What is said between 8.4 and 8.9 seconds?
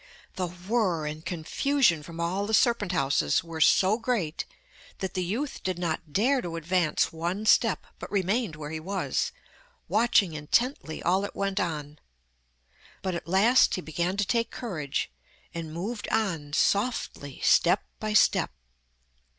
where he